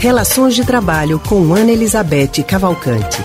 [0.00, 3.18] Relações de Trabalho com Ana Elizabeth Cavalcante.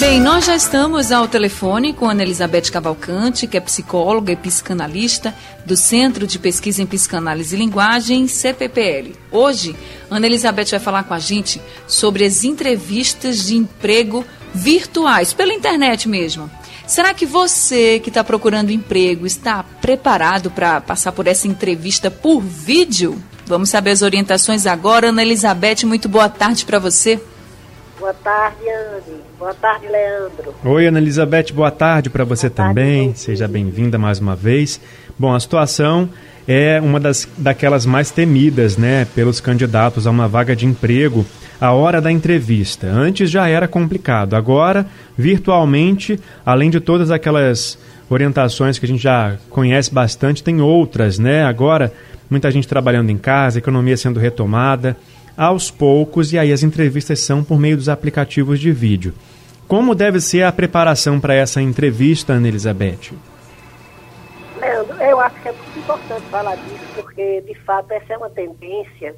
[0.00, 5.34] Bem, nós já estamos ao telefone com Ana Elizabeth Cavalcante, que é psicóloga e psicanalista
[5.66, 9.12] do Centro de Pesquisa em Psicanálise e Linguagem, CPPL.
[9.30, 9.76] Hoje,
[10.10, 14.24] Ana Elizabeth vai falar com a gente sobre as entrevistas de emprego
[14.54, 16.50] virtuais, pela internet mesmo.
[16.86, 22.40] Será que você que está procurando emprego está preparado para passar por essa entrevista por
[22.40, 23.22] vídeo?
[23.46, 25.08] Vamos saber as orientações agora.
[25.08, 27.20] Ana Elizabeth, muito boa tarde para você.
[27.98, 29.20] Boa tarde, Anne.
[29.38, 30.54] Boa tarde, Leandro.
[30.64, 33.08] Oi, Ana Elizabeth, boa tarde para você boa também.
[33.08, 34.80] Tarde, Seja bem-vinda mais uma vez.
[35.18, 36.08] Bom, a situação
[36.48, 41.24] é uma das daquelas mais temidas, né, pelos candidatos a uma vaga de emprego.
[41.60, 42.86] A hora da entrevista.
[42.86, 44.34] Antes já era complicado.
[44.34, 47.78] Agora, virtualmente, além de todas aquelas
[48.10, 51.44] orientações que a gente já conhece bastante, tem outras, né?
[51.44, 51.92] Agora
[52.30, 54.96] muita gente trabalhando em casa, economia sendo retomada,
[55.36, 59.14] aos poucos, e aí as entrevistas são por meio dos aplicativos de vídeo.
[59.66, 63.12] Como deve ser a preparação para essa entrevista, Ana Elizabeth?
[64.60, 68.30] Leandro, eu acho que é muito importante falar disso, porque de fato essa é uma
[68.30, 69.14] tendência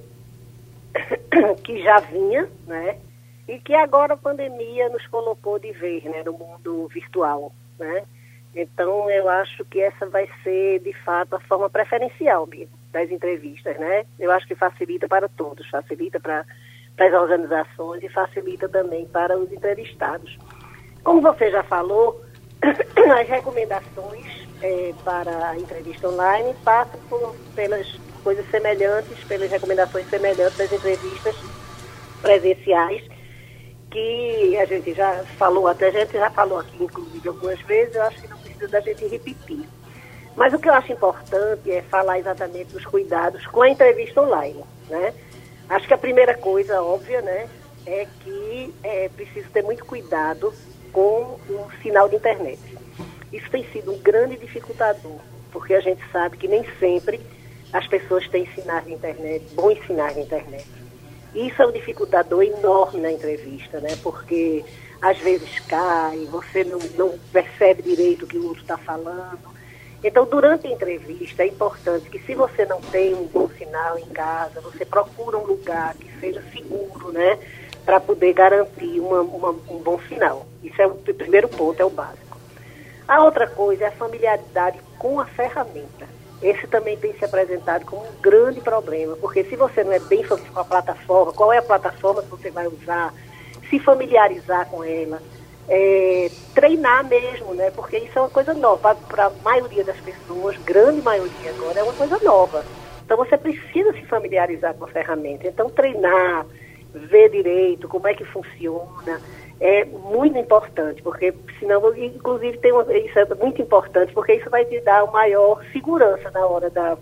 [1.63, 2.97] que já vinha, né?
[3.49, 8.03] E que agora a pandemia nos colocou de vez, né, no mundo virtual, né?
[8.55, 13.77] Então, eu acho que essa vai ser, de fato, a forma preferencial mesmo das entrevistas,
[13.79, 14.07] né?
[14.19, 16.47] Eu acho que facilita para todos, facilita para,
[16.97, 20.39] para as organizações e facilita também para os entrevistados.
[21.05, 22.25] Como você já falou,
[22.65, 27.87] as recomendações é, para a entrevista online passam por, pelas
[28.25, 31.37] coisas semelhantes, pelas recomendações semelhantes das entrevistas
[32.23, 33.05] presenciais,
[33.91, 38.03] que a gente já falou, até a gente já falou aqui, inclusive, algumas vezes, eu
[38.05, 39.69] acho que não precisa da gente repetir.
[40.37, 44.63] Mas o que eu acho importante é falar exatamente dos cuidados com a entrevista online,
[44.89, 45.15] né?
[45.69, 47.49] Acho que a primeira coisa óbvia, né,
[47.87, 50.53] é que é preciso ter muito cuidado
[50.93, 52.61] com o sinal de internet.
[53.33, 55.19] Isso tem sido um grande dificultador,
[55.51, 57.21] porque a gente sabe que nem sempre
[57.73, 60.67] as pessoas têm sinais de internet, bons sinais de internet.
[61.35, 63.97] Isso é um dificultador enorme na entrevista, né?
[64.03, 64.65] Porque
[65.03, 69.56] às vezes cai, você não, não percebe direito o que o outro está falando.
[70.05, 74.07] Então, durante a entrevista, é importante que se você não tem um bom sinal em
[74.07, 77.39] casa, você procura um lugar que seja seguro, né?
[77.85, 80.47] Para poder garantir uma, uma, um bom sinal.
[80.63, 82.37] Isso é o primeiro ponto, é o básico.
[83.09, 86.07] A outra coisa é a familiaridade com a ferramenta.
[86.43, 90.23] Esse também tem se apresentado como um grande problema, porque se você não é bem
[90.27, 93.15] com a plataforma, qual é a plataforma que você vai usar,
[93.71, 95.23] se familiarizar com ela,
[95.69, 97.71] é, treinar mesmo, né?
[97.71, 98.95] Porque isso é uma coisa nova.
[98.95, 102.65] Para a maioria das pessoas, grande maioria agora, é uma coisa nova.
[103.05, 105.47] Então você precisa se familiarizar com a ferramenta.
[105.47, 106.47] Então treinar,
[106.95, 109.21] ver direito como é que funciona,
[109.61, 114.65] é muito importante, porque senão, inclusive, tem uma, isso é muito importante, porque isso vai
[114.65, 116.97] te dar maior segurança na hora da,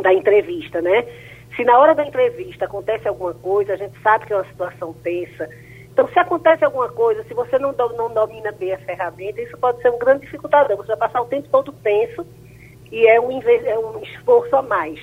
[0.00, 1.04] da entrevista, né?
[1.56, 4.94] Se na hora da entrevista acontece alguma coisa, a gente sabe que é uma situação
[5.02, 5.48] tensa,
[5.92, 9.82] então, se acontece alguma coisa, se você não, não domina bem a ferramenta, isso pode
[9.82, 10.76] ser um grande dificultador.
[10.78, 12.26] Você vai passar o tempo todo tenso
[12.90, 14.98] e é um, é um esforço a mais.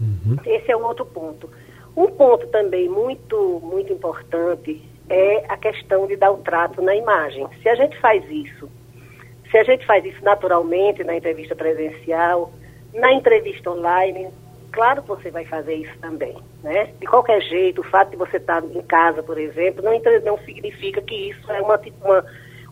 [0.00, 0.36] Uhum.
[0.46, 1.50] Esse é um outro ponto.
[1.96, 7.46] Um ponto também muito, muito importante é a questão de dar o trato na imagem.
[7.60, 8.70] Se a gente faz isso,
[9.50, 12.52] se a gente faz isso naturalmente na entrevista presencial,
[12.94, 14.28] na entrevista online,
[14.72, 16.92] Claro que você vai fazer isso também, né?
[17.00, 19.92] De qualquer jeito, o fato de você estar em casa, por exemplo, não,
[20.24, 22.24] não significa que isso é uma, uma,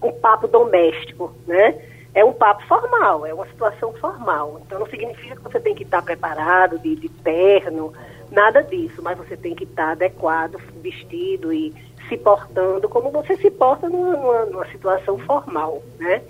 [0.03, 1.75] um papo doméstico, né?
[2.15, 4.61] É um papo formal, é uma situação formal.
[4.65, 7.93] Então não significa que você tem que estar preparado de, de terno,
[8.31, 11.75] nada disso, mas você tem que estar adequado, vestido e
[12.09, 16.23] se portando como você se porta numa, numa, numa situação formal, né?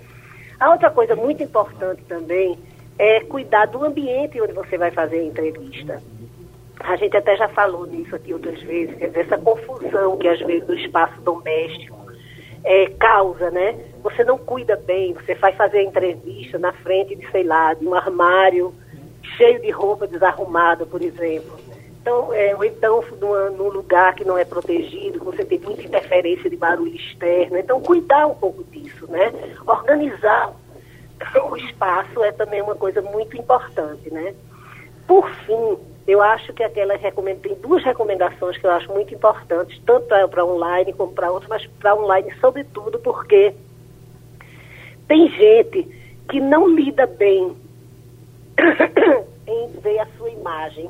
[0.59, 2.57] A outra coisa muito importante também
[2.99, 6.03] é cuidar do ambiente onde você vai fazer a entrevista.
[6.81, 10.73] A gente até já falou nisso aqui outras vezes, essa confusão que às vezes o
[10.73, 11.97] espaço doméstico
[12.63, 13.75] é, causa, né?
[14.03, 17.87] Você não cuida bem, você vai fazer a entrevista na frente de, sei lá, de
[17.87, 18.73] um armário
[19.37, 21.57] cheio de roupa desarrumada, por exemplo.
[22.01, 26.49] Então, é, ou então numa, num lugar que não é protegido, você tem muita interferência
[26.49, 27.57] de barulho externo.
[27.57, 29.31] Então, cuidar um pouco disso, né?
[29.65, 30.53] Organizar
[31.49, 34.33] o espaço é também uma coisa muito importante, né?
[35.07, 35.77] Por fim,
[36.07, 37.39] eu acho que aquelas recomend...
[37.39, 41.65] tem duas recomendações que eu acho muito importantes, tanto para online como para outros, mas
[41.79, 43.53] para online sobretudo porque
[45.07, 45.87] tem gente
[46.29, 47.55] que não lida bem
[49.47, 50.89] em ver a sua imagem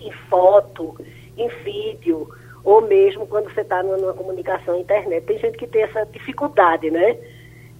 [0.00, 0.94] em foto,
[1.36, 2.28] em vídeo,
[2.62, 5.24] ou mesmo quando você está numa, numa, comunicação internet.
[5.24, 7.16] Tem gente que tem essa dificuldade, né?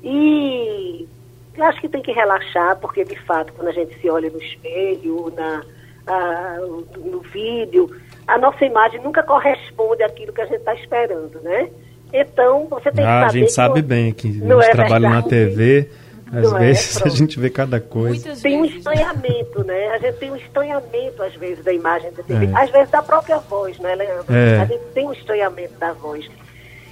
[0.03, 1.09] E
[1.57, 4.41] eu acho que tem que relaxar, porque de fato, quando a gente se olha no
[4.41, 5.63] espelho, na,
[6.07, 6.57] a,
[6.99, 7.91] no vídeo,
[8.27, 11.69] a nossa imagem nunca corresponde àquilo que a gente está esperando, né?
[12.13, 13.27] Então, você tem ah, que saber.
[13.27, 15.23] A gente sabe que, bem que a gente é trabalha verdade.
[15.23, 15.91] na TV.
[16.33, 16.61] Às não é?
[16.61, 18.25] vezes é, a gente vê cada coisa.
[18.25, 19.89] Muitas tem um estranhamento, né?
[19.91, 22.47] A gente tem um estranhamento, às vezes, da imagem da TV.
[22.47, 22.63] É.
[22.63, 24.35] Às vezes da própria voz, né, Leandro?
[24.35, 24.61] É.
[24.61, 26.29] A gente tem um estranhamento da voz.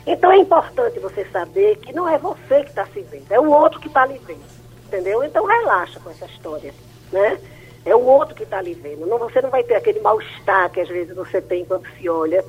[0.07, 3.51] Então é importante você saber que não é você que está se vendo, é o
[3.51, 4.53] outro que está lhe vendo.
[4.87, 5.25] Entendeu?
[5.25, 6.75] Então relaxa com essa história,
[7.11, 7.39] né?
[7.85, 9.07] É o outro que está lhe vendo.
[9.07, 12.45] Não, você não vai ter aquele mal-estar que às vezes você tem quando se olha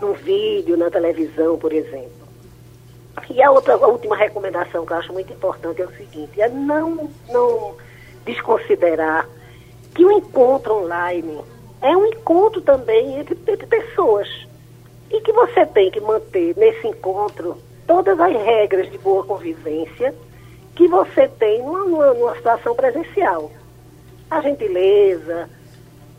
[0.00, 2.20] num vídeo, na televisão, por exemplo.
[3.28, 6.48] E a outra a última recomendação que eu acho muito importante é o seguinte, é
[6.48, 7.76] não, não
[8.24, 9.28] desconsiderar
[9.94, 11.40] que o encontro online
[11.80, 14.28] é um encontro também entre, entre pessoas.
[15.10, 20.14] E que você tem que manter nesse encontro todas as regras de boa convivência
[20.74, 23.50] que você tem numa, numa, numa situação presencial.
[24.30, 25.50] A gentileza,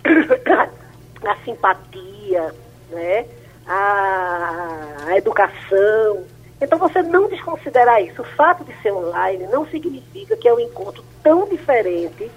[1.23, 2.53] a simpatia,
[2.89, 3.25] né?
[3.65, 6.25] a, a educação.
[6.59, 8.21] Então, você não desconsiderar isso.
[8.21, 12.29] O fato de ser online não significa que é um encontro tão diferente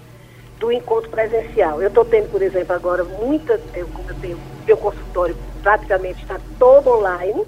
[0.59, 1.81] do encontro presencial.
[1.81, 4.77] Eu estou tendo, por exemplo, agora muita, eu, como eu tenho, meu
[5.15, 7.45] consultório praticamente está todo online,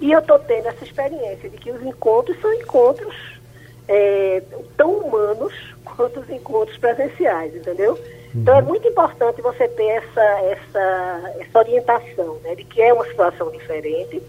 [0.00, 3.14] e eu estou tendo essa experiência de que os encontros são encontros
[3.86, 4.42] é,
[4.76, 5.52] tão humanos
[5.84, 7.98] quanto os encontros presenciais, entendeu?
[8.34, 8.68] Então é uhum.
[8.68, 14.20] muito importante você ter essa, essa, essa orientação, né, de que é uma situação diferente,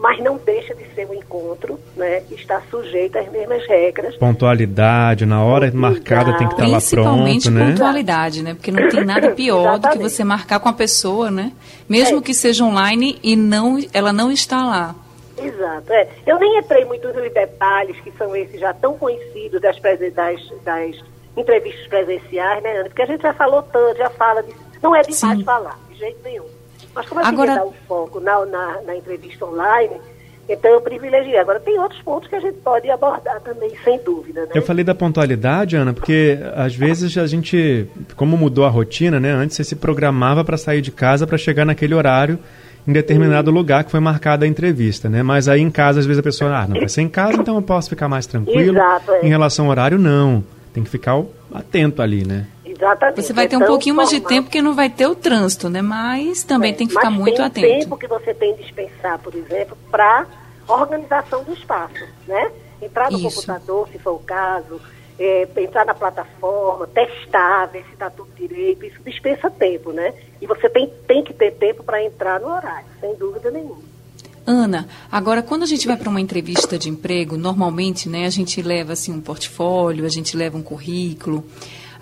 [0.00, 4.16] mas não deixa de ser um encontro, né, que está sujeito às mesmas regras.
[4.16, 7.70] Pontualidade, na hora marcada tem que estar lá pronto, Principalmente né?
[7.70, 11.52] pontualidade, né, porque não tem nada pior do que você marcar com a pessoa, né,
[11.86, 12.22] mesmo é.
[12.22, 14.94] que seja online e não, ela não está lá.
[15.36, 16.08] Exato, é.
[16.26, 19.76] Eu nem entrei muito nos detalhes que são esses já tão conhecidos das,
[20.14, 20.96] das, das
[21.36, 22.88] entrevistas presenciais, né, Ana?
[22.88, 24.58] Porque a gente já falou tanto, já fala disso.
[24.82, 25.44] Não é demais Sim.
[25.44, 26.59] falar, de jeito nenhum.
[26.94, 27.54] Mas como a gente Agora...
[27.54, 29.96] dá o foco na, na, na entrevista online,
[30.48, 31.38] então eu privilegiei.
[31.38, 34.42] Agora tem outros pontos que a gente pode abordar também, sem dúvida.
[34.42, 34.48] Né?
[34.54, 39.30] Eu falei da pontualidade, Ana, porque às vezes a gente, como mudou a rotina, né?
[39.30, 42.38] Antes você se programava para sair de casa para chegar naquele horário
[42.86, 45.22] em determinado lugar que foi marcada a entrevista, né?
[45.22, 47.54] Mas aí em casa, às vezes a pessoa, ah, não vai ser em casa, então
[47.54, 48.72] eu posso ficar mais tranquilo.
[48.76, 49.26] Exato, é.
[49.26, 50.42] Em relação ao horário, não.
[50.72, 51.20] Tem que ficar
[51.52, 52.46] atento ali, né?
[52.80, 53.22] Exatamente.
[53.22, 55.82] Você vai ter um pouquinho mais de tempo que não vai ter o trânsito, né?
[55.82, 57.66] Mas também é, tem que ficar muito tem atento.
[57.66, 60.26] tem tempo que você tem de dispensar, por exemplo, para
[60.66, 62.50] organização do espaço, né?
[62.80, 63.46] Entrar no Isso.
[63.46, 64.80] computador, se for o caso,
[65.18, 70.14] é, entrar na plataforma, testar, ver se está tudo direito, isso dispensa tempo, né?
[70.40, 73.90] E você tem, tem que ter tempo para entrar no horário, sem dúvida nenhuma.
[74.46, 78.62] Ana, agora quando a gente vai para uma entrevista de emprego, normalmente, né, a gente
[78.62, 81.44] leva assim um portfólio, a gente leva um currículo,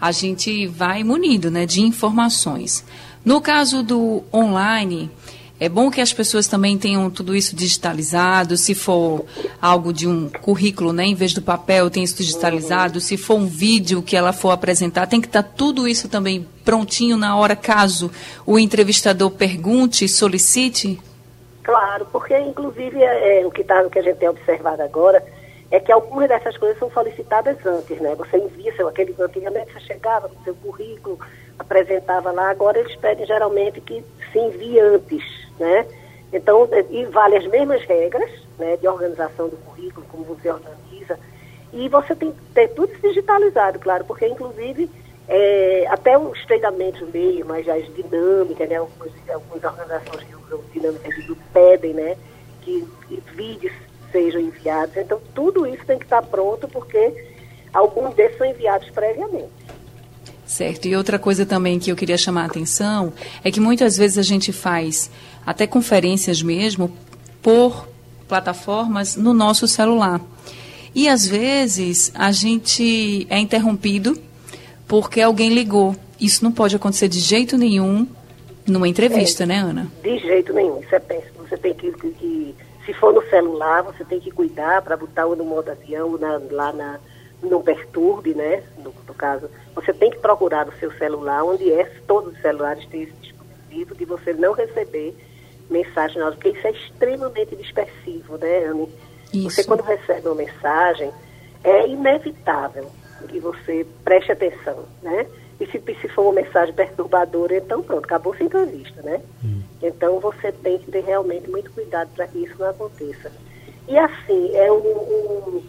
[0.01, 2.85] a gente vai munido, né, de informações.
[3.25, 5.11] No caso do online,
[5.61, 8.57] é bom que as pessoas também tenham tudo isso digitalizado.
[8.57, 9.25] Se for
[9.61, 13.01] algo de um currículo, né, em vez do papel, tem isso digitalizado.
[13.01, 16.47] Se for um vídeo que ela for apresentar, tem que estar tá tudo isso também
[16.65, 18.11] prontinho na hora, caso
[18.47, 21.01] o entrevistador pergunte solicite.
[21.65, 25.23] Claro, porque inclusive é, é, o, que tá, o que a gente tem observado agora
[25.71, 28.15] é que algumas dessas coisas são solicitadas antes, né?
[28.15, 31.19] Você envia seu, aquele, antigamente você chegava com seu currículo,
[31.59, 35.23] apresentava lá, agora eles pedem geralmente que se envie antes,
[35.59, 35.87] né?
[36.33, 41.19] Então, é, e vale as mesmas regras, né, de organização do currículo, como você organiza,
[41.73, 44.91] e você tem que ter tudo digitalizado, claro, porque inclusive
[45.29, 48.77] é, até os treinamentos meio, mas as dinâmicas, né?
[48.77, 52.17] Algumas, algumas organizações que usam dinâmicas de pedem, né?
[52.63, 53.21] Que, que,
[54.11, 54.97] sejam enviados.
[54.97, 57.13] Então, tudo isso tem que estar pronto, porque
[57.73, 59.59] alguns desses são enviados previamente.
[60.47, 60.89] Certo.
[60.89, 63.13] E outra coisa também que eu queria chamar a atenção
[63.45, 65.11] é que muitas vezes a gente faz
[65.45, 66.91] até conferências mesmo
[67.43, 67.87] por
[68.27, 70.21] plataformas no nosso celular.
[70.95, 74.19] E às vezes a gente é interrompido
[74.87, 75.95] porque alguém ligou.
[76.19, 78.07] Isso não pode acontecer de jeito nenhum
[78.67, 79.87] numa entrevista, é, né, Ana?
[80.03, 81.47] De jeito nenhum, isso é péssimo.
[81.49, 82.55] Você tem que, que, que
[82.89, 86.41] se for no celular, você tem que cuidar para botar o no modo avião, na,
[86.51, 86.99] lá na,
[87.43, 88.63] não perturbe, né?
[88.79, 92.87] No, no, caso, você tem que procurar no seu celular, onde é, todos os celulares
[92.87, 95.15] têm esse dispositivo, de você não receber
[95.69, 98.89] mensagem, porque isso é extremamente dispersivo, né, Anne?
[99.35, 99.51] Isso.
[99.51, 101.13] Você quando recebe uma mensagem,
[101.63, 102.91] é inevitável
[103.29, 105.27] que você preste atenção, né?
[105.61, 109.21] E se, se for uma mensagem perturbadora, então pronto, acabou a entrevista, né?
[109.45, 109.58] Hum.
[109.83, 113.31] Então você tem que ter realmente muito cuidado para que isso não aconteça.
[113.87, 115.63] E assim, é o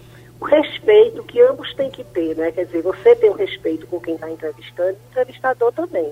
[0.45, 2.51] respeito que ambos têm que ter, né?
[2.51, 6.11] Quer dizer, você tem um respeito com quem está entrevistando, o entrevistador também.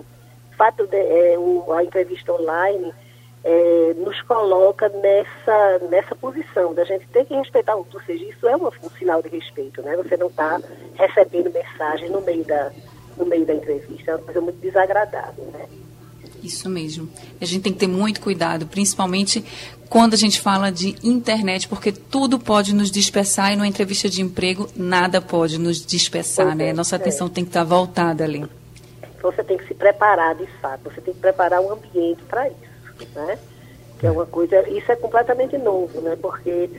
[0.52, 2.94] O fato de é, o, a entrevista online
[3.44, 8.24] é, nos coloca nessa, nessa posição da gente ter que respeitar o outro, ou seja,
[8.26, 9.96] isso é um, um sinal de respeito, né?
[9.98, 10.60] Você não está
[10.96, 12.72] recebendo mensagem no meio da
[13.18, 14.12] no meio da entrevista.
[14.12, 15.68] É uma coisa muito desagradável, né?
[16.44, 17.10] Isso mesmo.
[17.42, 19.44] A gente tem que ter muito cuidado, principalmente
[19.90, 24.22] quando a gente fala de internet, porque tudo pode nos dispersar e numa entrevista de
[24.22, 26.74] emprego nada pode nos dispersar, né?
[26.74, 26.98] Nossa é.
[26.98, 27.30] atenção é.
[27.30, 28.46] tem que estar voltada ali.
[29.22, 30.84] Você tem que se preparar, de fato.
[30.84, 33.40] Você tem que preparar um ambiente para isso, né?
[34.00, 34.68] Que é uma coisa...
[34.70, 36.16] Isso é completamente novo, né?
[36.22, 36.70] Porque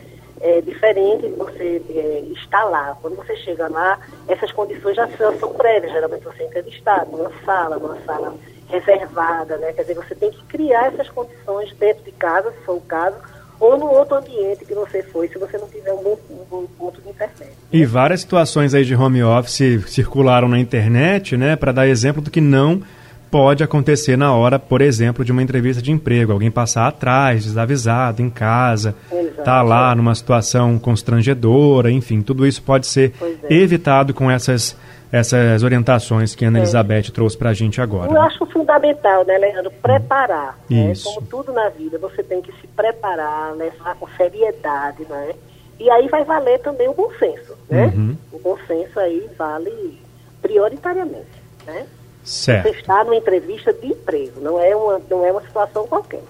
[0.41, 2.97] é diferente de você é, estar lá.
[3.03, 3.99] Quando você chega lá,
[4.29, 5.93] essas condições já são prévias.
[5.93, 8.35] Geralmente você é entrevistado numa sala, numa sala
[8.69, 9.73] reservada, né?
[9.73, 13.17] Quer dizer, você tem que criar essas condições dentro de casa, se for o caso,
[13.61, 16.67] ou no outro ambiente que você foi, se você não tiver um bom, um bom
[16.79, 17.53] ponto de internet.
[17.73, 22.31] E várias situações aí de home office circularam na internet, né, para dar exemplo do
[22.31, 22.83] que não
[23.31, 26.33] pode acontecer na hora, por exemplo, de uma entrevista de emprego.
[26.33, 29.43] Alguém passar atrás, desavisado, em casa, Exato.
[29.43, 33.55] tá lá numa situação constrangedora, enfim, tudo isso pode ser é.
[33.55, 34.77] evitado com essas
[35.11, 36.63] essas orientações que a Ana é.
[36.63, 38.11] Elizabeth trouxe para a gente agora.
[38.11, 38.21] Eu né?
[38.21, 40.59] acho fundamental, né, Leandro, preparar.
[40.69, 40.93] Né?
[41.03, 45.35] Como tudo na vida, você tem que se preparar, levar com seriedade, né?
[45.81, 47.87] E aí vai valer também o bom senso, né?
[47.95, 48.17] Uhum.
[48.33, 50.01] O bom senso aí vale
[50.43, 51.87] prioritariamente, né?
[52.25, 52.65] Certo.
[52.65, 56.23] Você está numa entrevista de emprego, não é uma, não é uma situação qualquer.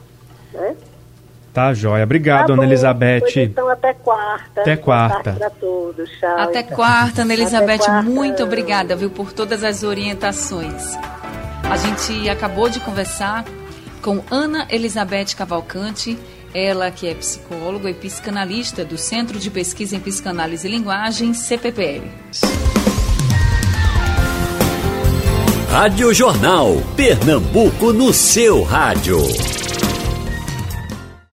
[0.53, 0.77] Né?
[1.59, 2.05] Tá, joia.
[2.05, 3.21] Obrigado, tá Ana Elizabeth.
[3.23, 4.61] Pois então, até quarta.
[4.61, 5.33] Até quarta.
[5.33, 6.09] Para todos.
[6.09, 6.39] Tchau.
[6.39, 6.77] Até então.
[6.77, 7.79] quarta, Ana Elizabeth.
[7.79, 8.03] Quarta.
[8.03, 10.97] Muito obrigada, viu, por todas as orientações.
[11.69, 13.45] A gente acabou de conversar
[14.01, 16.17] com Ana Elizabeth Cavalcante,
[16.55, 22.05] ela que é psicóloga e psicanalista do Centro de Pesquisa em Psicanálise e Linguagem, CPPL.
[25.73, 26.77] Rádio Jornal.
[26.95, 29.19] Pernambuco no seu rádio.